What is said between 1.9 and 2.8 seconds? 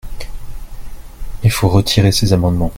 ces amendements.